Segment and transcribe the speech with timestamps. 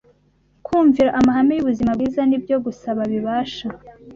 [0.65, 3.67] Kumvira amahame y’ubuzima bwiza ni byo gusa bibasha